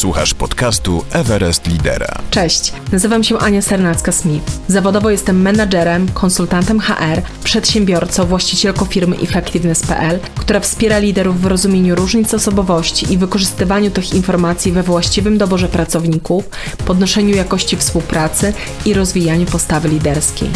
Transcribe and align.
Słuchasz 0.00 0.34
podcastu 0.34 1.04
Everest 1.12 1.66
Lidera. 1.66 2.18
Cześć, 2.30 2.72
nazywam 2.92 3.24
się 3.24 3.38
Ania 3.38 3.60
Sernacka-Smith. 3.60 4.40
Zawodowo 4.68 5.10
jestem 5.10 5.42
menadżerem, 5.42 6.08
konsultantem 6.14 6.80
HR, 6.80 7.22
przedsiębiorcą, 7.44 8.26
właścicielką 8.26 8.84
firmy 8.84 9.16
Effectiveness.pl, 9.16 10.20
która 10.36 10.60
wspiera 10.60 10.98
liderów 10.98 11.40
w 11.40 11.46
rozumieniu 11.46 11.94
różnic 11.94 12.34
osobowości 12.34 13.12
i 13.12 13.18
wykorzystywaniu 13.18 13.90
tych 13.90 14.14
informacji 14.14 14.72
we 14.72 14.82
właściwym 14.82 15.38
doborze 15.38 15.68
pracowników, 15.68 16.44
podnoszeniu 16.86 17.36
jakości 17.36 17.76
współpracy 17.76 18.52
i 18.86 18.94
rozwijaniu 18.94 19.46
postawy 19.46 19.88
liderskiej. 19.88 20.50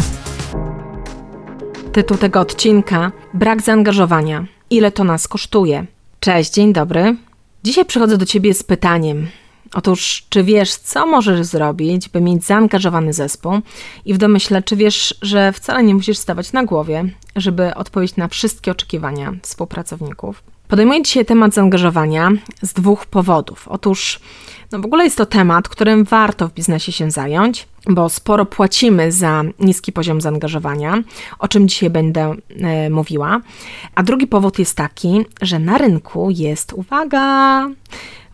Tytuł 1.91 2.17
tego 2.17 2.39
odcinka: 2.39 3.11
Brak 3.33 3.61
zaangażowania. 3.61 4.45
Ile 4.69 4.91
to 4.91 5.03
nas 5.03 5.27
kosztuje? 5.27 5.85
Cześć, 6.19 6.53
dzień 6.53 6.73
dobry. 6.73 7.15
Dzisiaj 7.65 7.85
przychodzę 7.85 8.17
do 8.17 8.25
Ciebie 8.25 8.53
z 8.53 8.63
pytaniem. 8.63 9.27
Otóż, 9.73 10.25
czy 10.29 10.43
wiesz, 10.43 10.75
co 10.75 11.05
możesz 11.05 11.45
zrobić, 11.45 12.09
by 12.09 12.21
mieć 12.21 12.45
zaangażowany 12.45 13.13
zespół? 13.13 13.59
I 14.05 14.13
w 14.13 14.17
domyśle, 14.17 14.63
czy 14.63 14.75
wiesz, 14.75 15.15
że 15.21 15.51
wcale 15.51 15.83
nie 15.83 15.95
musisz 15.95 16.17
stawać 16.17 16.53
na 16.53 16.63
głowie, 16.63 17.05
żeby 17.35 17.75
odpowiedzieć 17.75 18.17
na 18.17 18.27
wszystkie 18.27 18.71
oczekiwania 18.71 19.33
współpracowników? 19.41 20.43
Podejmuję 20.67 21.03
dzisiaj 21.03 21.25
temat 21.25 21.53
zaangażowania 21.53 22.31
z 22.61 22.73
dwóch 22.73 23.05
powodów. 23.05 23.67
Otóż, 23.67 24.19
no 24.71 24.79
w 24.79 24.85
ogóle 24.85 25.03
jest 25.03 25.17
to 25.17 25.25
temat, 25.25 25.69
którym 25.69 26.03
warto 26.03 26.47
w 26.47 26.53
biznesie 26.53 26.91
się 26.91 27.11
zająć, 27.11 27.67
bo 27.89 28.09
sporo 28.09 28.45
płacimy 28.45 29.11
za 29.11 29.43
niski 29.59 29.91
poziom 29.91 30.21
zaangażowania, 30.21 31.03
o 31.39 31.47
czym 31.47 31.67
dzisiaj 31.67 31.89
będę 31.89 32.35
e, 32.49 32.89
mówiła. 32.89 33.41
A 33.95 34.03
drugi 34.03 34.27
powód 34.27 34.59
jest 34.59 34.77
taki, 34.77 35.25
że 35.41 35.59
na 35.59 35.77
rynku 35.77 36.29
jest, 36.31 36.73
uwaga, 36.73 37.67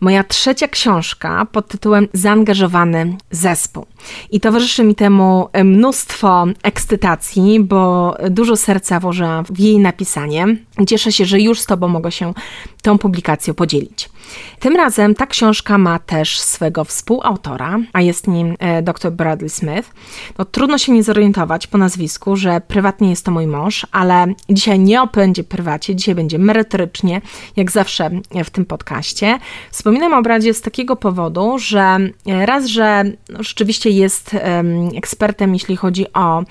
moja 0.02 0.24
trzecia 0.24 0.68
książka 0.68 1.46
pod 1.52 1.68
tytułem 1.68 2.08
Zaangażowany 2.12 3.16
zespół. 3.30 3.86
I 4.30 4.40
towarzyszy 4.40 4.84
mi 4.84 4.94
temu 4.94 5.48
mnóstwo 5.64 6.44
ekscytacji, 6.62 7.60
bo 7.60 8.14
dużo 8.30 8.56
serca 8.56 9.00
włożyłam 9.00 9.44
w 9.44 9.58
jej 9.58 9.78
napisanie. 9.78 10.46
Cieszę 10.86 11.12
się, 11.12 11.24
że 11.24 11.40
już 11.40 11.60
z 11.60 11.66
Tobą 11.66 11.88
mogę 11.88 12.12
się 12.12 12.34
tą 12.82 12.98
publikacją 12.98 13.54
podzielić. 13.54 14.08
Tym 14.60 14.76
razem 14.76 15.14
ta 15.14 15.26
książka 15.26 15.78
ma 15.78 15.98
też 15.98 16.40
swego 16.40 16.84
współautora, 16.84 17.78
a 17.92 18.00
jest 18.00 18.28
nim 18.28 18.56
e, 18.58 18.82
dr 18.82 19.12
Bradley 19.42 19.50
Smith. 19.50 19.92
No, 20.38 20.44
trudno 20.44 20.78
się 20.78 20.92
nie 20.92 21.02
zorientować 21.02 21.66
po 21.66 21.78
nazwisku, 21.78 22.36
że 22.36 22.60
prywatnie 22.68 23.10
jest 23.10 23.24
to 23.24 23.30
mój 23.30 23.46
mąż, 23.46 23.86
ale 23.92 24.26
dzisiaj 24.50 24.78
nie 24.78 25.02
opędzie 25.02 25.44
prywacie, 25.44 25.96
dzisiaj 25.96 26.14
będzie 26.14 26.38
merytorycznie, 26.38 27.20
jak 27.56 27.70
zawsze 27.70 28.10
w 28.44 28.50
tym 28.50 28.64
podcaście. 28.64 29.38
Wspominam 29.70 30.14
o 30.14 30.22
Bradzie 30.22 30.54
z 30.54 30.60
takiego 30.60 30.96
powodu, 30.96 31.58
że 31.58 31.98
e, 32.26 32.46
raz, 32.46 32.66
że 32.66 33.04
no, 33.28 33.42
rzeczywiście 33.42 33.90
jest 33.90 34.36
ekspertem, 34.96 35.52
jeśli 35.52 35.76
chodzi 35.76 36.12
o 36.12 36.42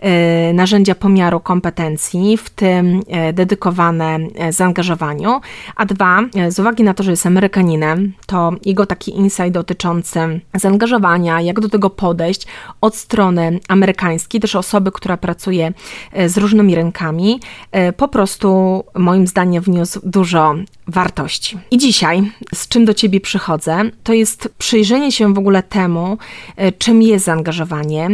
e, 0.00 0.52
narzędzia 0.52 0.94
pomiaru 0.94 1.40
kompetencji, 1.40 2.36
w 2.36 2.50
tym 2.50 3.02
dedykowane 3.32 4.18
zaangażowaniu, 4.50 5.40
a 5.76 5.86
dwa, 5.86 6.20
z 6.48 6.58
uwagi 6.58 6.82
na 6.82 6.94
to, 6.94 7.02
że 7.02 7.10
jest 7.10 7.26
Amerykaninem, 7.26 8.12
to 8.26 8.52
jego 8.64 8.86
taki 8.86 9.16
insight 9.16 9.50
dotyczący 9.50 10.40
zaangażowania, 10.54 11.40
jak 11.40 11.60
do 11.60 11.68
tego 11.68 11.90
podejść 11.90 12.39
od 12.80 12.96
strony 12.96 13.60
amerykańskiej, 13.68 14.40
też 14.40 14.56
osoby, 14.56 14.92
która 14.92 15.16
pracuje 15.16 15.72
e, 16.12 16.28
z 16.28 16.38
różnymi 16.38 16.74
rynkami, 16.74 17.40
e, 17.72 17.92
po 17.92 18.08
prostu 18.08 18.82
moim 18.94 19.26
zdaniem 19.26 19.62
wniósł 19.62 20.00
dużo 20.04 20.54
wartości. 20.86 21.58
I 21.70 21.78
dzisiaj, 21.78 22.32
z 22.54 22.68
czym 22.68 22.84
do 22.84 22.94
Ciebie 22.94 23.20
przychodzę, 23.20 23.82
to 24.02 24.12
jest 24.12 24.54
przyjrzenie 24.58 25.12
się 25.12 25.34
w 25.34 25.38
ogóle 25.38 25.62
temu, 25.62 26.18
e, 26.56 26.72
czym 26.72 27.02
jest 27.02 27.24
zaangażowanie, 27.24 28.08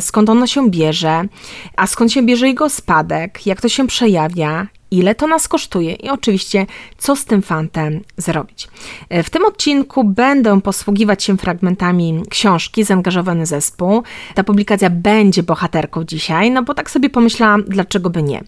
skąd 0.00 0.30
ono 0.30 0.46
się 0.46 0.70
bierze, 0.70 1.24
a 1.76 1.86
skąd 1.86 2.12
się 2.12 2.22
bierze 2.22 2.46
jego 2.46 2.68
spadek, 2.68 3.46
jak 3.46 3.60
to 3.60 3.68
się 3.68 3.86
przejawia, 3.86 4.66
ile 4.92 5.14
to 5.14 5.26
nas 5.26 5.48
kosztuje 5.48 5.92
i 5.92 6.10
oczywiście, 6.10 6.66
co 6.98 7.16
z 7.16 7.24
tym 7.24 7.42
fantem 7.42 8.00
zrobić. 8.16 8.68
E, 9.08 9.22
w 9.22 9.30
tym 9.30 9.44
odcinku 9.44 10.04
będę 10.04 10.60
posługiwać 10.60 11.24
się 11.24 11.36
fragmentami 11.36 12.22
książki 12.30 12.84
Zaangażowany 12.84 13.46
zespół. 13.46 14.02
Ta 14.34 14.44
publikacja 14.44 14.90
będzie 14.90 15.42
bohaterką 15.42 16.04
dzisiaj, 16.04 16.50
no 16.50 16.62
bo 16.62 16.74
tak 16.74 16.90
sobie 16.90 17.10
pomyślałam, 17.10 17.64
dlaczego 17.68 18.10
by 18.10 18.22
nie. 18.22 18.40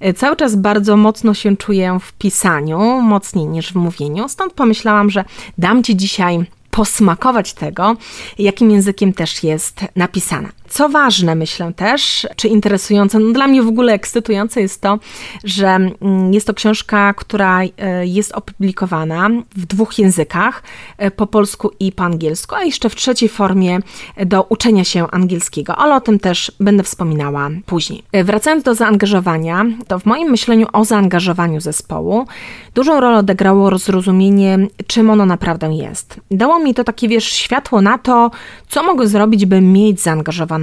E, 0.00 0.14
cały 0.14 0.36
czas 0.36 0.56
bardzo 0.56 0.96
mocno 0.96 1.34
się 1.34 1.56
czuję 1.56 1.98
w 2.00 2.12
pisaniu, 2.12 2.78
mocniej 3.02 3.46
niż 3.46 3.72
w 3.72 3.76
mówieniu, 3.76 4.28
stąd 4.28 4.52
pomyślałam, 4.52 5.10
że 5.10 5.24
dam 5.58 5.82
Ci 5.82 5.96
dzisiaj 5.96 6.44
posmakować 6.70 7.54
tego, 7.54 7.96
jakim 8.38 8.70
językiem 8.70 9.12
też 9.12 9.42
jest 9.42 9.80
napisana. 9.96 10.48
Co 10.72 10.88
ważne, 10.88 11.34
myślę 11.34 11.72
też, 11.72 12.26
czy 12.36 12.48
interesujące, 12.48 13.18
no 13.18 13.32
dla 13.32 13.46
mnie 13.46 13.62
w 13.62 13.68
ogóle 13.68 13.92
ekscytujące 13.92 14.60
jest 14.60 14.80
to, 14.80 14.98
że 15.44 15.66
mm, 15.66 16.34
jest 16.34 16.46
to 16.46 16.54
książka, 16.54 17.14
która 17.14 17.60
e, 17.62 18.06
jest 18.06 18.32
opublikowana 18.32 19.30
w 19.56 19.66
dwóch 19.66 19.98
językach, 19.98 20.62
e, 20.98 21.10
po 21.10 21.26
polsku 21.26 21.70
i 21.80 21.92
po 21.92 22.04
angielsku, 22.04 22.54
a 22.54 22.64
jeszcze 22.64 22.90
w 22.90 22.94
trzeciej 22.94 23.28
formie 23.28 23.78
do 24.26 24.42
uczenia 24.42 24.84
się 24.84 25.10
angielskiego, 25.10 25.76
ale 25.76 25.94
o 25.94 26.00
tym 26.00 26.18
też 26.18 26.52
będę 26.60 26.82
wspominała 26.82 27.50
później. 27.66 28.02
E, 28.12 28.24
wracając 28.24 28.64
do 28.64 28.74
zaangażowania, 28.74 29.64
to 29.88 29.98
w 29.98 30.06
moim 30.06 30.30
myśleniu 30.30 30.66
o 30.72 30.84
zaangażowaniu 30.84 31.60
zespołu 31.60 32.26
dużą 32.74 33.00
rolę 33.00 33.18
odegrało 33.18 33.78
zrozumienie, 33.78 34.58
czym 34.86 35.10
ono 35.10 35.26
naprawdę 35.26 35.74
jest. 35.74 36.20
Dało 36.30 36.58
mi 36.58 36.74
to 36.74 36.84
takie, 36.84 37.08
wiesz, 37.08 37.24
światło 37.24 37.80
na 37.80 37.98
to, 37.98 38.30
co 38.68 38.82
mogę 38.82 39.08
zrobić, 39.08 39.46
by 39.46 39.60
mieć 39.60 40.00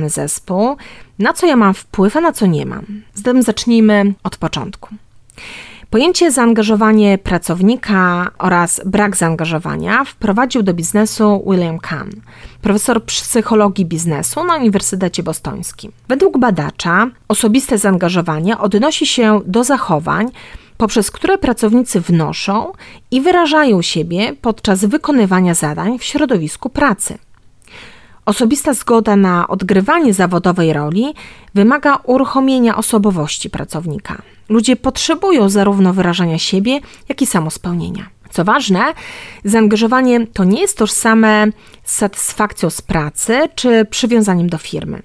zespół, 0.08 0.78
na 1.20 1.34
co 1.34 1.48
ja 1.48 1.56
mam 1.56 1.74
wpływ, 1.74 2.18
a 2.18 2.22
na 2.22 2.32
co 2.32 2.46
nie 2.46 2.66
mam. 2.66 2.86
Zatem 3.14 3.44
zacznijmy 3.44 4.14
od 4.24 4.38
początku. 4.38 4.90
Pojęcie 5.90 6.32
zaangażowanie 6.32 7.18
pracownika 7.18 8.32
oraz 8.38 8.82
brak 8.86 9.18
zaangażowania 9.18 10.04
wprowadził 10.06 10.64
do 10.64 10.74
biznesu 10.74 11.44
William 11.48 11.80
Kahn, 11.80 12.10
profesor 12.62 13.04
psychologii 13.04 13.86
biznesu 13.86 14.44
na 14.44 14.56
Uniwersytecie 14.56 15.24
Bostońskim. 15.24 15.92
Według 16.08 16.38
badacza 16.38 17.08
osobiste 17.28 17.78
zaangażowanie 17.78 18.58
odnosi 18.58 19.06
się 19.06 19.42
do 19.46 19.64
zachowań, 19.64 20.28
poprzez 20.78 21.12
które 21.12 21.38
pracownicy 21.38 22.02
wnoszą 22.02 22.72
i 23.12 23.22
wyrażają 23.22 23.82
siebie 23.82 24.36
podczas 24.42 24.86
wykonywania 24.86 25.54
zadań 25.54 26.00
w 26.00 26.04
środowisku 26.04 26.70
pracy. 26.70 27.18
Osobista 28.30 28.74
zgoda 28.74 29.16
na 29.16 29.48
odgrywanie 29.48 30.14
zawodowej 30.14 30.74
roli 30.74 31.14
wymaga 31.54 31.96
uruchomienia 32.04 32.78
osobowości 32.78 33.50
pracownika. 33.50 34.22
Ludzie 34.50 34.76
potrzebują 34.76 35.50
zarówno 35.50 35.94
wyrażania 35.94 36.38
siebie, 36.38 36.80
jak 37.10 37.22
i 37.22 37.26
samospełnienia. 37.26 38.10
Co 38.30 38.44
ważne, 38.44 38.94
zaangażowanie 39.44 40.28
to 40.28 40.44
nie 40.44 40.62
jest 40.62 40.78
tożsame 40.78 41.48
z 41.84 41.96
satysfakcją 41.96 42.70
z 42.70 42.82
pracy 42.82 43.50
czy 43.56 43.86
przywiązaniem 43.86 44.50
do 44.50 44.58
firmy. 44.58 45.02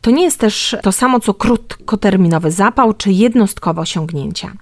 To 0.00 0.10
nie 0.10 0.24
jest 0.24 0.38
też 0.38 0.76
to 0.82 0.92
samo 0.92 1.20
co 1.20 1.34
krótkoterminowy 1.34 2.50
zapał 2.50 2.94
czy 2.94 3.12
jednostkowe 3.12 3.80
osiągnięcia. 3.80 4.52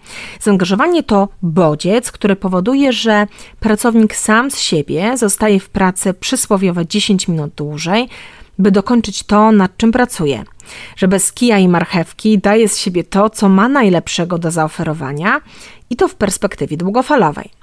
Zaangażowanie 0.40 1.02
to 1.02 1.28
bodziec, 1.42 2.12
który 2.12 2.36
powoduje, 2.36 2.92
że 2.92 3.26
pracownik 3.60 4.14
sam 4.14 4.50
z 4.50 4.58
siebie 4.58 5.16
zostaje 5.16 5.60
w 5.60 5.68
pracy 5.68 6.14
przysłowiowe 6.14 6.86
10 6.86 7.28
minut 7.28 7.54
dłużej, 7.54 8.08
by 8.58 8.70
dokończyć 8.70 9.22
to, 9.22 9.52
nad 9.52 9.76
czym 9.76 9.92
pracuje. 9.92 10.44
Że 10.96 11.08
bez 11.08 11.32
kija 11.32 11.58
i 11.58 11.68
marchewki 11.68 12.38
daje 12.38 12.68
z 12.68 12.78
siebie 12.78 13.04
to, 13.04 13.30
co 13.30 13.48
ma 13.48 13.68
najlepszego 13.68 14.38
do 14.38 14.50
zaoferowania 14.50 15.40
i 15.90 15.96
to 15.96 16.08
w 16.08 16.14
perspektywie 16.14 16.76
długofalowej. 16.76 17.59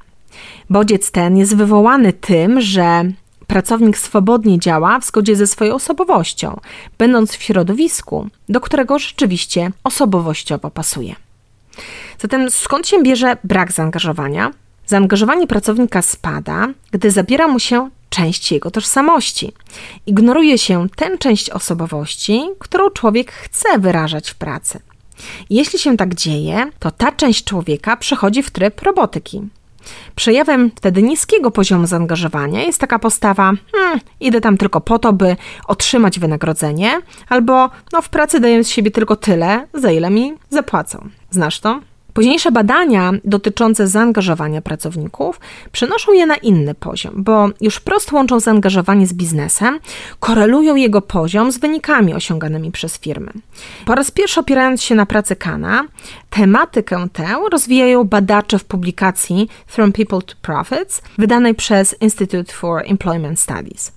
Bodziec 0.69 1.11
ten 1.11 1.37
jest 1.37 1.55
wywołany 1.55 2.13
tym, 2.13 2.61
że 2.61 3.11
pracownik 3.47 3.97
swobodnie 3.97 4.59
działa 4.59 4.99
w 4.99 5.05
zgodzie 5.05 5.35
ze 5.35 5.47
swoją 5.47 5.75
osobowością, 5.75 6.59
będąc 6.97 7.31
w 7.35 7.43
środowisku, 7.43 8.27
do 8.49 8.61
którego 8.61 8.99
rzeczywiście 8.99 9.71
osobowościowo 9.83 10.69
pasuje. 10.69 11.15
Zatem 12.19 12.51
skąd 12.51 12.87
się 12.87 13.03
bierze 13.03 13.37
brak 13.43 13.71
zaangażowania? 13.71 14.51
Zaangażowanie 14.85 15.47
pracownika 15.47 16.01
spada, 16.01 16.67
gdy 16.91 17.11
zabiera 17.11 17.47
mu 17.47 17.59
się 17.59 17.89
część 18.09 18.51
jego 18.51 18.71
tożsamości. 18.71 19.51
Ignoruje 20.05 20.57
się 20.57 20.89
tę 20.95 21.17
część 21.17 21.49
osobowości, 21.49 22.41
którą 22.59 22.89
człowiek 22.89 23.31
chce 23.31 23.79
wyrażać 23.79 24.29
w 24.29 24.35
pracy. 24.35 24.79
Jeśli 25.49 25.79
się 25.79 25.97
tak 25.97 26.15
dzieje, 26.15 26.71
to 26.79 26.91
ta 26.91 27.11
część 27.11 27.43
człowieka 27.43 27.97
przechodzi 27.97 28.43
w 28.43 28.51
tryb 28.51 28.81
robotyki. 28.81 29.41
Przejawem 30.15 30.71
wtedy 30.75 31.03
niskiego 31.03 31.51
poziomu 31.51 31.87
zaangażowania 31.87 32.63
jest 32.63 32.79
taka 32.79 32.99
postawa: 32.99 33.53
hmm, 33.71 33.99
idę 34.19 34.41
tam 34.41 34.57
tylko 34.57 34.81
po 34.81 34.99
to, 34.99 35.13
by 35.13 35.35
otrzymać 35.67 36.19
wynagrodzenie, 36.19 37.01
albo 37.29 37.69
no, 37.93 38.01
w 38.01 38.09
pracy 38.09 38.39
daję 38.39 38.63
z 38.63 38.69
siebie 38.69 38.91
tylko 38.91 39.15
tyle, 39.15 39.67
za 39.73 39.91
ile 39.91 40.09
mi 40.09 40.33
zapłacą. 40.49 41.09
Znasz 41.29 41.59
to? 41.59 41.79
Późniejsze 42.17 42.51
badania 42.51 43.11
dotyczące 43.25 43.87
zaangażowania 43.87 44.61
pracowników 44.61 45.39
przenoszą 45.71 46.13
je 46.13 46.25
na 46.25 46.35
inny 46.35 46.73
poziom, 46.73 47.13
bo 47.17 47.49
już 47.61 47.75
wprost 47.75 48.11
łączą 48.11 48.39
zaangażowanie 48.39 49.07
z 49.07 49.13
biznesem, 49.13 49.79
korelują 50.19 50.75
jego 50.75 51.01
poziom 51.01 51.51
z 51.51 51.57
wynikami 51.57 52.13
osiąganymi 52.13 52.71
przez 52.71 52.97
firmy. 52.97 53.31
Po 53.85 53.95
raz 53.95 54.11
pierwszy 54.11 54.39
opierając 54.39 54.83
się 54.83 54.95
na 54.95 55.05
pracy 55.05 55.35
Kana, 55.35 55.85
tematykę 56.29 57.07
tę 57.13 57.35
rozwijają 57.51 58.03
badacze 58.03 58.59
w 58.59 58.65
publikacji 58.65 59.49
From 59.67 59.91
People 59.91 60.21
to 60.21 60.33
Profits, 60.41 61.01
wydanej 61.17 61.55
przez 61.55 62.01
Institute 62.01 62.53
for 62.53 62.83
Employment 62.85 63.39
Studies. 63.39 63.96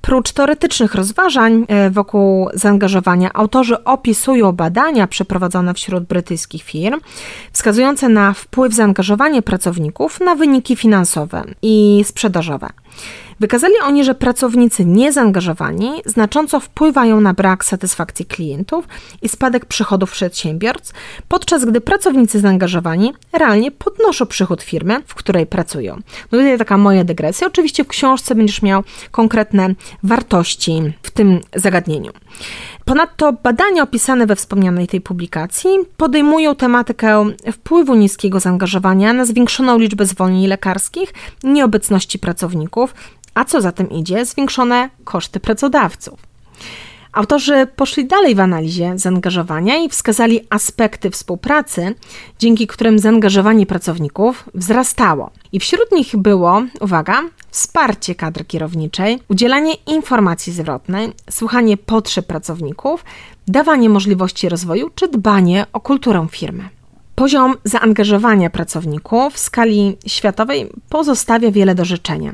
Prócz 0.00 0.32
teoretycznych 0.32 0.94
rozważań 0.94 1.64
e, 1.68 1.90
wokół 1.90 2.48
zaangażowania, 2.54 3.30
autorzy 3.32 3.84
opisują 3.84 4.52
badania 4.52 5.06
przeprowadzone 5.06 5.74
wśród 5.74 6.04
brytyjskich 6.04 6.62
firm, 6.62 7.00
wskazujące 7.52 8.08
na 8.08 8.32
wpływ 8.32 8.74
zaangażowania 8.74 9.42
pracowników 9.42 10.20
na 10.20 10.34
wyniki 10.34 10.76
finansowe 10.76 11.44
i 11.62 12.04
sprzedażowe. 12.06 12.68
Wykazali 13.40 13.74
oni, 13.84 14.04
że 14.04 14.14
pracownicy 14.14 14.84
niezaangażowani 14.84 15.90
znacząco 16.06 16.60
wpływają 16.60 17.20
na 17.20 17.34
brak 17.34 17.64
satysfakcji 17.64 18.26
klientów 18.26 18.88
i 19.22 19.28
spadek 19.28 19.66
przychodów 19.66 20.12
przedsiębiorstw, 20.12 20.94
podczas 21.28 21.64
gdy 21.64 21.80
pracownicy 21.80 22.40
zaangażowani 22.40 23.12
realnie 23.32 23.70
podnoszą 23.70 24.26
przychód 24.26 24.62
firmy, 24.62 25.02
w 25.06 25.14
której 25.14 25.46
pracują. 25.46 25.94
No 26.32 26.38
tutaj 26.38 26.58
taka 26.58 26.76
moja 26.76 27.04
dygresja. 27.04 27.46
Oczywiście 27.46 27.84
w 27.84 27.88
książce 27.88 28.34
będziesz 28.34 28.62
miał 28.62 28.82
konkretne 29.10 29.74
wartości 30.02 30.82
w 31.02 31.10
tym 31.10 31.40
zagadnieniu. 31.54 32.12
Ponadto 32.84 33.32
badania 33.32 33.82
opisane 33.82 34.26
we 34.26 34.36
wspomnianej 34.36 34.86
tej 34.86 35.00
publikacji 35.00 35.70
podejmują 35.96 36.54
tematykę 36.54 37.24
wpływu 37.52 37.94
niskiego 37.94 38.40
zaangażowania 38.40 39.12
na 39.12 39.24
zwiększoną 39.24 39.78
liczbę 39.78 40.06
zwolnień 40.06 40.46
lekarskich, 40.46 41.14
nieobecności 41.44 42.18
pracowników, 42.18 42.94
a 43.34 43.44
co 43.44 43.60
za 43.60 43.72
tym 43.72 43.90
idzie, 43.90 44.24
zwiększone 44.24 44.90
koszty 45.04 45.40
pracodawców. 45.40 46.18
Autorzy 47.14 47.66
poszli 47.76 48.06
dalej 48.06 48.34
w 48.34 48.40
analizie 48.40 48.92
zaangażowania 48.96 49.76
i 49.76 49.88
wskazali 49.88 50.40
aspekty 50.50 51.10
współpracy, 51.10 51.94
dzięki 52.38 52.66
którym 52.66 52.98
zaangażowanie 52.98 53.66
pracowników 53.66 54.44
wzrastało. 54.54 55.30
I 55.52 55.60
wśród 55.60 55.92
nich 55.92 56.16
było, 56.16 56.62
uwaga, 56.80 57.22
wsparcie 57.50 58.14
kadry 58.14 58.44
kierowniczej, 58.44 59.18
udzielanie 59.28 59.74
informacji 59.74 60.52
zwrotnej, 60.52 61.12
słuchanie 61.30 61.76
potrzeb 61.76 62.26
pracowników, 62.26 63.04
dawanie 63.48 63.88
możliwości 63.88 64.48
rozwoju 64.48 64.90
czy 64.94 65.08
dbanie 65.08 65.66
o 65.72 65.80
kulturę 65.80 66.26
firmy. 66.30 66.68
Poziom 67.14 67.54
zaangażowania 67.64 68.50
pracowników 68.50 69.34
w 69.34 69.38
skali 69.38 69.96
światowej 70.06 70.70
pozostawia 70.88 71.50
wiele 71.50 71.74
do 71.74 71.84
życzenia. 71.84 72.32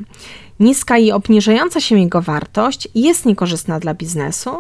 Niska 0.60 0.98
i 0.98 1.12
obniżająca 1.12 1.80
się 1.80 2.00
jego 2.00 2.22
wartość 2.22 2.88
jest 2.94 3.26
niekorzystna 3.26 3.80
dla 3.80 3.94
biznesu, 3.94 4.50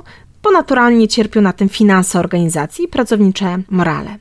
bo 0.42 0.50
naturalnie 0.50 1.08
cierpią 1.08 1.40
na 1.40 1.52
tym 1.52 1.68
finanse 1.68 2.18
organizacji 2.18 2.84
i 2.84 2.88
pracownicze 2.88 3.58
morale. 3.70 4.18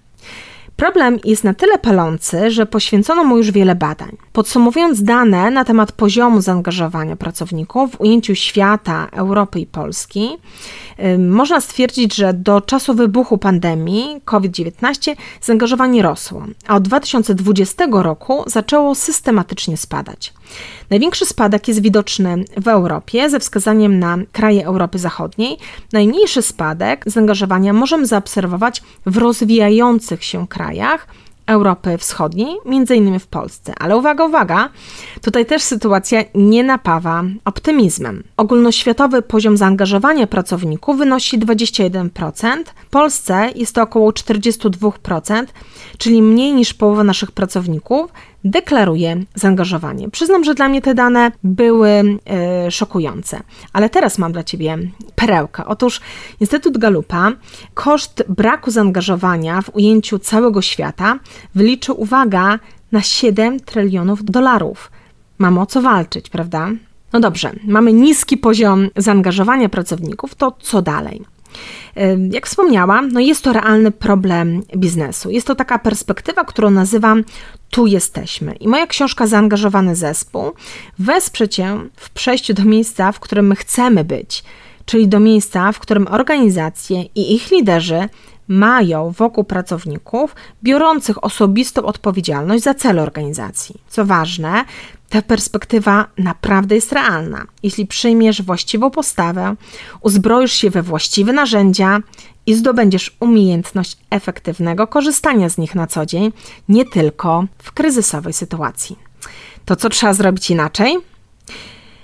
Problem 0.76 1.20
jest 1.26 1.44
na 1.44 1.54
tyle 1.54 1.78
palący, 1.78 2.52
że 2.52 2.66
poświęcono 2.66 3.24
mu 3.24 3.38
już 3.38 3.52
wiele 3.52 3.76
badań. 3.76 4.18
Podsumowując 4.34 5.04
dane 5.04 5.52
na 5.52 5.66
temat 5.66 5.92
poziomu 5.92 6.42
zaangażowania 6.42 7.16
pracowników 7.16 7.92
w 7.92 8.02
ujęciu 8.02 8.36
świata, 8.36 9.08
Europy 9.12 9.60
i 9.60 9.66
Polski, 9.66 10.30
można 11.18 11.62
stwierdzić, 11.62 12.16
że 12.16 12.34
do 12.34 12.62
czasu 12.62 12.94
wybuchu 12.94 13.38
pandemii 13.38 14.22
COVID-19 14.26 15.16
zaangażowanie 15.42 16.02
rosło, 16.02 16.46
a 16.68 16.76
od 16.76 16.84
2020 16.84 17.86
roku 17.92 18.44
zaczęło 18.48 18.96
systematycznie 18.96 19.78
spadać. 19.78 20.34
Największy 20.90 21.26
spadek 21.26 21.68
jest 21.68 21.82
widoczny 21.82 22.44
w 22.58 22.68
Europie 22.68 23.30
ze 23.30 23.40
wskazaniem 23.40 24.00
na 24.00 24.18
kraje 24.32 24.66
Europy 24.66 25.00
Zachodniej. 25.00 25.58
Najmniejszy 25.94 26.42
spadek 26.42 27.04
zaangażowania 27.06 27.74
możemy 27.74 28.06
zaobserwować 28.06 28.84
w 29.06 29.18
rozwijających 29.18 30.24
się 30.24 30.48
krajach, 30.48 31.08
Europy 31.50 31.98
Wschodniej, 31.98 32.58
między 32.66 32.96
innymi 32.96 33.20
w 33.20 33.28
Polsce. 33.28 33.74
Ale 33.80 33.98
uwaga, 33.98 34.26
uwaga, 34.26 34.70
tutaj 35.22 35.46
też 35.46 35.62
sytuacja 35.62 36.24
nie 36.36 36.64
napawa 36.64 37.24
optymizmem. 37.46 38.24
Ogólnoświatowy 38.38 39.22
poziom 39.22 39.58
zaangażowania 39.58 40.28
pracowników 40.28 40.98
wynosi 40.98 41.40
21%, 41.40 42.64
w 42.86 42.90
Polsce 42.90 43.50
jest 43.56 43.76
to 43.76 43.82
około 43.82 44.12
42%, 44.12 45.46
czyli 45.98 46.22
mniej 46.22 46.54
niż 46.54 46.74
połowa 46.74 47.04
naszych 47.04 47.32
pracowników 47.32 48.12
deklaruje 48.44 49.24
zaangażowanie. 49.36 50.10
Przyznam, 50.10 50.44
że 50.44 50.56
dla 50.56 50.70
mnie 50.70 50.82
te 50.82 50.96
dane 50.96 51.32
były 51.44 51.90
e, 51.90 52.72
szokujące, 52.72 53.40
ale 53.74 53.90
teraz 53.90 54.18
mam 54.18 54.32
dla 54.32 54.44
Ciebie 54.44 54.78
perełkę. 55.16 55.66
Otóż 55.66 56.02
Instytut 56.40 56.78
Galupa 56.78 57.32
koszt 57.74 58.24
braku 58.30 58.72
zaangażowania 58.72 59.62
w 59.62 59.76
ujęciu 59.76 60.20
całego 60.20 60.62
świata 60.62 61.20
wyliczył, 61.56 62.02
uwaga, 62.02 62.60
na 62.92 63.02
7 63.02 63.60
trylionów 63.60 64.26
dolarów. 64.26 64.92
Mamy 65.38 65.60
o 65.62 65.66
co 65.66 65.82
walczyć, 65.82 66.30
prawda? 66.30 66.70
No 67.14 67.20
dobrze, 67.20 67.52
mamy 67.68 67.94
niski 67.94 68.38
poziom 68.38 68.90
zaangażowania 68.96 69.70
pracowników, 69.70 70.36
to 70.36 70.52
co 70.60 70.82
dalej? 70.82 71.22
Jak 72.32 72.48
wspomniałam, 72.48 73.12
no 73.12 73.20
jest 73.20 73.44
to 73.44 73.54
realny 73.54 73.92
problem 73.92 74.64
biznesu. 74.78 75.30
Jest 75.30 75.48
to 75.48 75.56
taka 75.56 75.80
perspektywa, 75.80 76.44
którą 76.44 76.70
nazywam 76.70 77.24
tu 77.70 77.88
jesteśmy. 77.88 78.54
I 78.54 78.68
moja 78.68 78.88
książka 78.88 79.28
Zaangażowany 79.28 79.96
zespół 79.96 80.52
wesprze 81.00 81.50
Cię 81.50 81.78
w 81.96 82.10
przejściu 82.10 82.54
do 82.54 82.64
miejsca, 82.64 83.12
w 83.12 83.20
którym 83.20 83.48
my 83.48 83.56
chcemy 83.56 84.04
być, 84.04 84.44
czyli 84.86 85.08
do 85.08 85.20
miejsca, 85.20 85.72
w 85.72 85.80
którym 85.80 86.08
organizacje 86.08 87.04
i 87.04 87.36
ich 87.36 87.52
liderzy 87.52 88.10
mają 88.48 89.12
wokół 89.12 89.44
pracowników 89.44 90.36
biorących 90.64 91.24
osobistą 91.24 91.86
odpowiedzialność 91.86 92.64
za 92.64 92.74
cel 92.74 93.00
organizacji. 93.00 93.76
Co 93.90 94.06
ważne, 94.06 94.66
ta 95.10 95.22
perspektywa 95.22 96.08
naprawdę 96.18 96.76
jest 96.76 96.92
realna. 96.92 97.46
Jeśli 97.64 97.88
przyjmiesz 97.88 98.42
właściwą 98.42 98.92
postawę, 98.92 99.56
uzbroisz 100.02 100.54
się 100.54 100.70
we 100.70 100.82
właściwe 100.82 101.34
narzędzia 101.34 102.00
i 102.46 102.56
zdobędziesz 102.56 103.18
umiejętność 103.20 103.98
efektywnego 104.10 104.88
korzystania 104.88 105.50
z 105.50 105.58
nich 105.58 105.76
na 105.76 105.88
co 105.88 106.06
dzień, 106.06 106.32
nie 106.70 106.86
tylko 106.86 107.46
w 107.58 107.72
kryzysowej 107.72 108.34
sytuacji. 108.34 109.00
To 109.66 109.76
co 109.76 109.90
trzeba 109.90 110.14
zrobić 110.14 110.50
inaczej? 110.50 110.98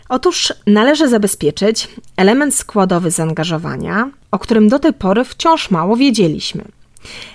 Otóż 0.10 0.54
należy 0.68 1.10
zabezpieczyć 1.10 1.90
element 2.18 2.56
składowy 2.56 3.12
zaangażowania, 3.12 4.10
o 4.32 4.40
którym 4.40 4.70
do 4.70 4.80
tej 4.80 4.94
pory 4.94 5.24
wciąż 5.24 5.72
mało 5.72 5.98
wiedzieliśmy. 5.98 6.66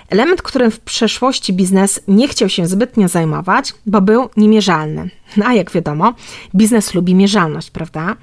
Element, 0.09 0.41
którym 0.41 0.71
w 0.71 0.79
przeszłości 0.79 1.53
biznes 1.53 1.99
nie 2.07 2.27
chciał 2.27 2.49
się 2.49 2.67
zbytnio 2.67 3.07
zajmować, 3.07 3.73
bo 3.85 4.01
był 4.01 4.29
niemierzalny. 4.37 5.09
No, 5.37 5.45
a 5.49 5.53
jak 5.53 5.71
wiadomo, 5.71 6.13
biznes 6.55 6.93
lubi 6.93 7.15
mierzalność, 7.15 7.71
prawda? 7.71 8.15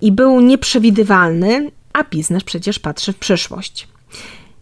I 0.00 0.12
był 0.12 0.40
nieprzewidywalny, 0.40 1.70
a 1.92 2.04
biznes 2.04 2.44
przecież 2.44 2.78
patrzy 2.78 3.12
w 3.12 3.16
przyszłość. 3.16 3.88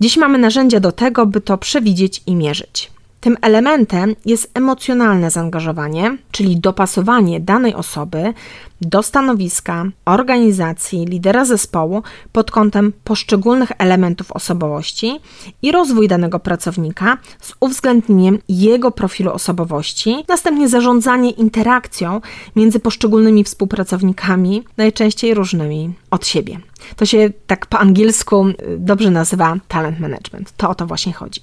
Dziś 0.01 0.17
mamy 0.17 0.39
narzędzia 0.39 0.81
do 0.81 0.93
tego, 0.93 1.27
by 1.27 1.41
to 1.41 1.59
przewidzieć 1.59 2.23
i 2.27 2.35
mierzyć. 2.35 2.91
Tym 3.21 3.37
elementem 3.43 4.15
jest 4.25 4.51
emocjonalne 4.55 5.31
zaangażowanie, 5.31 6.17
czyli 6.31 6.61
dopasowanie 6.61 7.41
danej 7.41 7.75
osoby 7.75 8.35
do 8.81 9.03
stanowiska, 9.03 9.85
organizacji, 10.05 11.07
lidera 11.07 11.45
zespołu 11.45 12.03
pod 12.33 12.51
kątem 12.51 12.93
poszczególnych 13.05 13.73
elementów 13.79 14.33
osobowości 14.33 15.21
i 15.63 15.73
rozwój 15.73 16.09
danego 16.09 16.39
pracownika 16.39 17.19
z 17.41 17.55
uwzględnieniem 17.61 18.39
jego 18.49 18.91
profilu 18.91 19.33
osobowości, 19.33 20.25
następnie 20.29 20.69
zarządzanie 20.69 21.31
interakcją 21.31 22.21
między 22.57 22.81
poszczególnymi 22.81 23.45
współpracownikami, 23.45 24.65
najczęściej 24.77 25.35
różnymi 25.35 25.95
od 26.11 26.27
siebie. 26.27 26.59
To 26.97 27.07
się 27.07 27.31
tak 27.47 27.67
po 27.67 27.79
angielsku 27.79 28.47
dobrze 28.79 29.11
nazywa 29.11 29.57
talent 29.69 30.01
management. 30.01 30.53
To 30.57 30.71
o 30.71 30.75
to 30.75 30.87
właśnie 30.87 31.13
chodzi. 31.13 31.41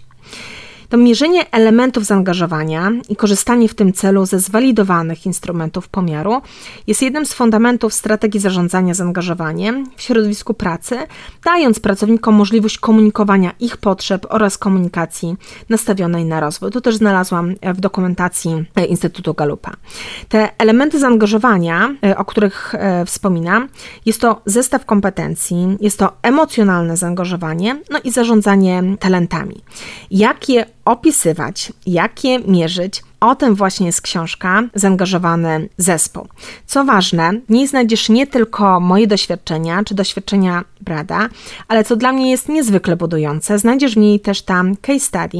To 0.95 0.99
mierzenie 0.99 1.51
elementów 1.51 2.05
zaangażowania 2.05 2.91
i 3.09 3.15
korzystanie 3.15 3.69
w 3.69 3.75
tym 3.75 3.93
celu 3.93 4.25
ze 4.25 4.39
zwalidowanych 4.39 5.25
instrumentów 5.25 5.87
pomiaru 5.87 6.41
jest 6.87 7.01
jednym 7.01 7.25
z 7.25 7.33
fundamentów 7.33 7.93
strategii 7.93 8.39
zarządzania 8.39 8.93
zaangażowaniem 8.93 9.85
w 9.95 10.01
środowisku 10.01 10.53
pracy, 10.53 10.97
dając 11.43 11.79
pracownikom 11.79 12.35
możliwość 12.35 12.77
komunikowania 12.77 13.51
ich 13.59 13.77
potrzeb 13.77 14.25
oraz 14.29 14.57
komunikacji 14.57 15.35
nastawionej 15.69 16.25
na 16.25 16.39
rozwój. 16.39 16.71
To 16.71 16.81
też 16.81 16.95
znalazłam 16.95 17.55
w 17.73 17.79
dokumentacji 17.79 18.65
Instytutu 18.89 19.33
Galupa. 19.33 19.71
Te 20.29 20.49
elementy 20.57 20.99
zaangażowania, 20.99 21.95
e, 22.05 22.17
o 22.17 22.25
których 22.25 22.75
e, 22.75 23.05
wspominam, 23.05 23.67
jest 24.05 24.21
to 24.21 24.41
zestaw 24.45 24.85
kompetencji, 24.85 25.77
jest 25.81 25.99
to 25.99 26.11
emocjonalne 26.21 26.97
zaangażowanie, 26.97 27.81
no 27.89 27.99
i 28.03 28.11
zarządzanie 28.11 28.83
talentami. 28.99 29.61
Jak 30.11 30.49
je 30.49 30.65
opisywać, 30.85 31.73
jak 31.85 32.23
je 32.23 32.39
mierzyć, 32.39 33.01
o 33.19 33.35
tym 33.35 33.55
właśnie 33.55 33.85
jest 33.85 34.01
książka 34.01 34.63
Zaangażowany 34.73 35.69
zespół. 35.77 36.27
Co 36.65 36.85
ważne, 36.85 37.31
w 37.47 37.49
niej 37.49 37.67
znajdziesz 37.67 38.09
nie 38.09 38.27
tylko 38.27 38.79
moje 38.79 39.07
doświadczenia 39.07 39.83
czy 39.83 39.95
doświadczenia 39.95 40.63
Brada, 40.81 41.29
ale 41.67 41.83
co 41.83 41.95
dla 41.95 42.11
mnie 42.11 42.31
jest 42.31 42.49
niezwykle 42.49 42.95
budujące, 42.95 43.59
znajdziesz 43.59 43.93
w 43.95 43.97
niej 43.97 44.19
też 44.19 44.41
tam 44.41 44.75
case 44.75 44.99
study, 44.99 45.37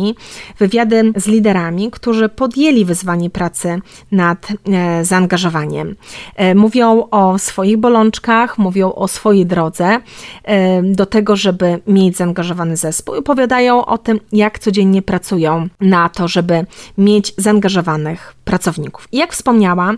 wywiady 0.60 1.13
z 1.15 1.27
liderami, 1.27 1.91
którzy 1.91 2.29
podjęli 2.29 2.86
wyzwanie 2.86 3.29
pracy 3.29 3.79
nad 4.12 4.48
e, 4.74 5.05
zaangażowaniem. 5.05 5.96
E, 6.36 6.55
mówią 6.55 7.08
o 7.12 7.39
swoich 7.39 7.77
bolączkach, 7.77 8.58
mówią 8.58 8.94
o 8.94 9.08
swojej 9.08 9.46
drodze 9.46 10.00
e, 10.44 10.84
do 10.84 11.05
tego, 11.05 11.36
żeby 11.36 11.79
mieć 11.88 12.17
zaangażowany 12.17 12.77
zespół 12.77 13.15
i 13.15 13.17
opowiadają 13.17 13.86
o 13.86 13.98
tym, 13.98 14.20
jak 14.32 14.60
codziennie 14.60 15.01
pracują 15.01 15.67
na 15.82 16.10
to, 16.10 16.27
żeby 16.27 16.65
mieć 16.98 17.34
zaangażowany 17.38 17.65
zaangażowanych 17.66 18.36
pracowników. 18.46 19.08
I 19.12 19.18
jak 19.18 19.34
wspomniałam, 19.34 19.98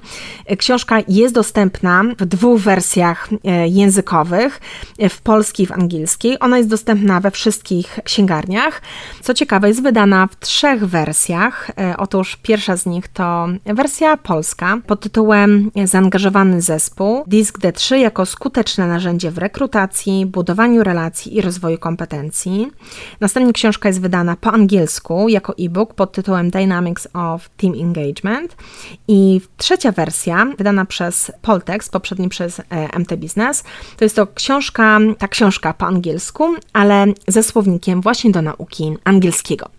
książka 0.57 0.97
jest 1.07 1.35
dostępna 1.35 2.03
w 2.19 2.25
dwóch 2.25 2.61
wersjach 2.61 3.29
e, 3.43 3.67
językowych, 3.67 4.61
e, 4.99 5.09
w 5.09 5.21
polskiej 5.21 5.63
i 5.63 5.67
w 5.67 5.71
angielskiej. 5.71 6.37
Ona 6.39 6.57
jest 6.57 6.69
dostępna 6.69 7.19
we 7.19 7.31
wszystkich 7.31 7.99
księgarniach. 8.03 8.81
Co 9.21 9.33
ciekawe, 9.33 9.67
jest 9.67 9.83
wydana 9.83 10.27
w 10.27 10.39
trzech 10.39 10.85
wersjach. 10.85 11.71
E, 11.77 11.97
otóż 11.97 12.35
pierwsza 12.35 12.77
z 12.77 12.85
nich 12.85 13.07
to 13.07 13.47
wersja 13.65 14.17
polska 14.17 14.77
pod 14.87 14.99
tytułem 14.99 15.71
Zaangażowany 15.85 16.61
zespół, 16.61 17.23
Disk 17.27 17.59
D3 17.59 17.95
jako 17.95 18.25
skuteczne 18.25 18.87
narzędzie 18.87 19.31
w 19.31 19.37
rekrutacji, 19.37 20.25
budowaniu 20.25 20.83
relacji 20.83 21.37
i 21.37 21.41
rozwoju 21.41 21.77
kompetencji. 21.77 22.71
Następnie 23.19 23.53
książka 23.53 23.89
jest 23.89 24.01
wydana 24.01 24.35
po 24.35 24.51
angielsku 24.51 25.29
jako 25.29 25.53
e-book 25.59 25.93
pod 25.93 26.11
tytułem 26.11 26.49
Dynamics 26.49 27.07
of 27.13 27.49
Team 27.57 27.73
Engagement. 27.73 28.55
I 29.07 29.41
trzecia 29.57 29.91
wersja, 29.91 30.47
wydana 30.57 30.85
przez 30.85 31.31
Poltex, 31.41 31.89
poprzedni 31.89 32.29
przez 32.29 32.59
e, 32.59 32.99
MT 32.99 33.15
Business, 33.15 33.63
to 33.97 34.05
jest 34.05 34.15
to 34.15 34.27
książka, 34.27 34.99
ta 35.17 35.27
książka 35.27 35.73
po 35.73 35.85
angielsku, 35.85 36.55
ale 36.73 37.05
ze 37.27 37.43
słownikiem 37.43 38.01
właśnie 38.01 38.31
do 38.31 38.41
nauki 38.41 38.97
angielskiego. 39.03 39.69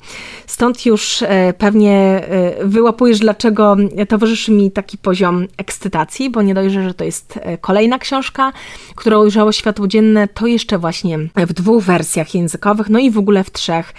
Stąd 0.47 0.87
już 0.87 1.23
e, 1.23 1.52
pewnie 1.58 1.92
e, 1.92 2.66
wyłapujesz, 2.66 3.18
dlaczego 3.18 3.76
towarzyszy 4.08 4.52
mi 4.52 4.70
taki 4.70 4.99
poziom 4.99 5.47
ekscytacji, 5.56 6.30
bo 6.30 6.42
nie 6.42 6.54
dojrzę, 6.54 6.82
że 6.82 6.94
to 6.94 7.04
jest 7.04 7.38
kolejna 7.61 7.99
książka, 7.99 8.52
która 8.94 9.18
ujrzała 9.18 9.52
światło 9.52 9.88
dzienne, 9.88 10.28
to 10.28 10.47
jeszcze 10.47 10.78
właśnie 10.78 11.18
w 11.37 11.52
dwóch 11.52 11.85
wersjach 11.85 12.35
językowych, 12.35 12.88
no 12.88 12.99
i 12.99 13.11
w 13.11 13.18
ogóle 13.18 13.44
w 13.44 13.50
trzech, 13.50 13.94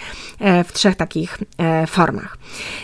w 0.64 0.72
trzech 0.72 0.96
takich 0.96 1.38
formach. 1.86 2.38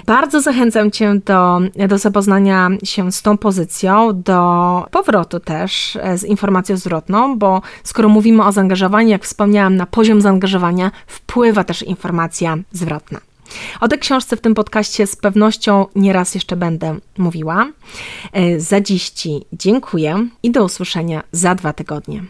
Bardzo 0.06 0.40
zachęcam 0.40 0.85
Cię 0.90 1.14
do, 1.24 1.60
do 1.88 1.98
zapoznania 1.98 2.68
się 2.84 3.12
z 3.12 3.22
tą 3.22 3.38
pozycją, 3.38 4.22
do 4.22 4.86
powrotu 4.90 5.40
też 5.40 5.96
e, 5.96 6.18
z 6.18 6.24
informacją 6.24 6.76
zwrotną, 6.76 7.38
bo 7.38 7.62
skoro 7.84 8.08
mówimy 8.08 8.44
o 8.44 8.52
zaangażowaniu, 8.52 9.08
jak 9.08 9.24
wspomniałam, 9.24 9.76
na 9.76 9.86
poziom 9.86 10.20
zaangażowania 10.20 10.90
wpływa 11.06 11.64
też 11.64 11.82
informacja 11.82 12.56
zwrotna. 12.72 13.20
O 13.80 13.88
tej 13.88 13.98
książce 13.98 14.36
w 14.36 14.40
tym 14.40 14.54
podcaście 14.54 15.06
z 15.06 15.16
pewnością 15.16 15.86
nieraz 15.96 16.34
jeszcze 16.34 16.56
będę 16.56 16.96
mówiła. 17.18 17.66
E, 18.32 18.60
za 18.60 18.80
dziś 18.80 19.10
Ci 19.10 19.40
dziękuję 19.52 20.28
i 20.42 20.50
do 20.50 20.64
usłyszenia 20.64 21.22
za 21.32 21.54
dwa 21.54 21.72
tygodnie. 21.72 22.22